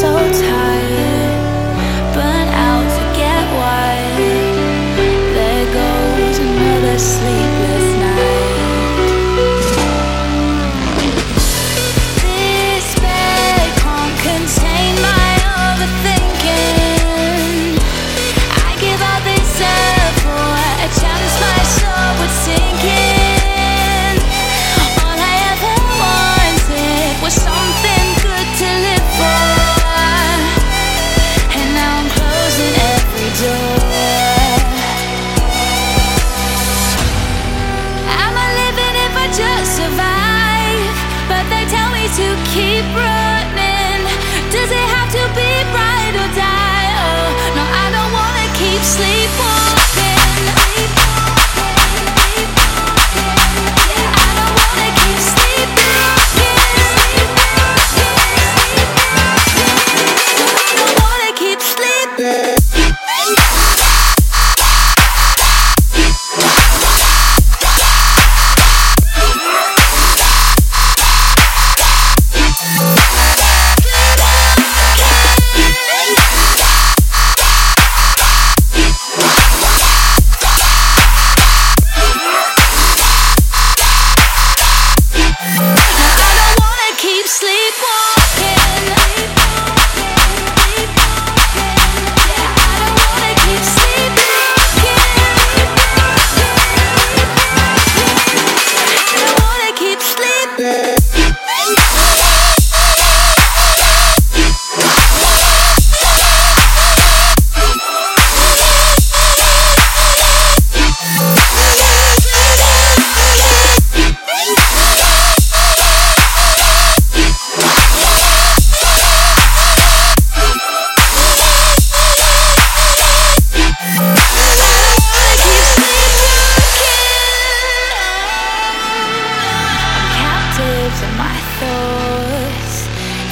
[0.00, 0.67] so tired.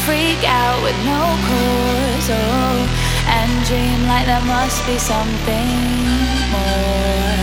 [0.06, 5.66] freak out with no cause, oh, and dream like there must be something
[6.52, 7.35] more.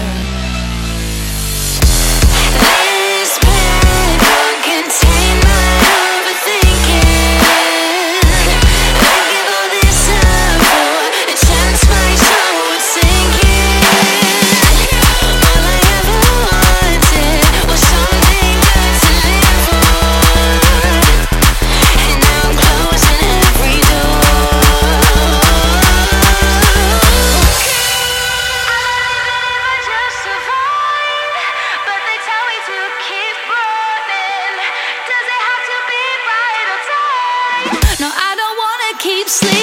[39.33, 39.62] sleep.